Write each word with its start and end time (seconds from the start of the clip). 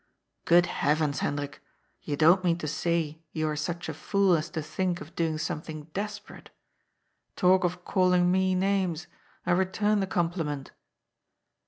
"Good 0.45 0.65
heavens, 0.65 1.19
Hendrik, 1.19 1.61
you 2.01 2.15
don't 2.17 2.43
mean 2.43 2.57
to 2.57 2.67
say 2.67 3.21
you 3.33 3.47
are 3.47 3.55
such 3.55 3.87
a 3.87 3.93
fool 3.93 4.33
as 4.35 4.49
to 4.49 4.63
think 4.63 4.99
of 4.99 5.15
doing 5.15 5.37
something 5.37 5.91
desperate? 5.93 6.49
Talk 7.35 7.63
of 7.63 7.85
calling 7.85 8.31
me 8.31 8.55
names. 8.55 9.05
I 9.45 9.51
return 9.51 9.99
the 9.99 10.07
compliment." 10.07 10.71